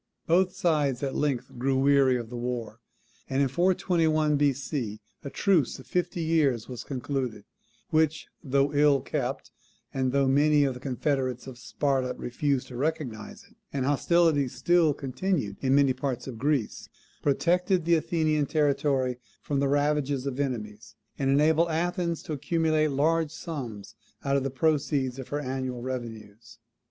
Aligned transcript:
Both 0.25 0.55
sides 0.55 1.03
at 1.03 1.13
length 1.13 1.59
grew 1.59 1.77
weary 1.77 2.17
of 2.17 2.31
the 2.31 2.35
war; 2.35 2.79
and 3.29 3.39
in 3.39 3.47
421 3.47 4.35
B.C. 4.35 4.99
a 5.23 5.29
truce 5.29 5.77
of 5.77 5.85
fifty 5.85 6.23
years 6.23 6.67
was 6.67 6.83
concluded, 6.83 7.45
which, 7.91 8.25
though 8.43 8.73
ill 8.73 9.01
kept, 9.01 9.51
and 9.93 10.11
though 10.11 10.27
many 10.27 10.63
of 10.63 10.73
the 10.73 10.79
confederates 10.79 11.45
of 11.45 11.59
Sparta 11.59 12.15
refused 12.17 12.67
to 12.69 12.75
recognise 12.77 13.43
it, 13.43 13.55
and 13.71 13.85
hostilities 13.85 14.55
still 14.55 14.95
continued 14.95 15.57
in 15.61 15.75
many 15.75 15.93
parts 15.93 16.25
of 16.25 16.39
Greece, 16.39 16.89
protected 17.21 17.85
the 17.85 17.93
Athenian 17.93 18.47
territory 18.47 19.19
from 19.43 19.59
the 19.59 19.69
ravages 19.69 20.25
of 20.25 20.39
enemies, 20.39 20.95
and 21.19 21.29
enabled 21.29 21.69
Athens 21.69 22.23
to 22.23 22.33
accumulate 22.33 22.87
large 22.87 23.29
sums 23.29 23.93
out 24.25 24.35
of 24.35 24.41
the 24.41 24.49
proceeds 24.49 25.19
of 25.19 25.27
her 25.27 25.39
annual 25.39 25.83
revenues. 25.83 26.57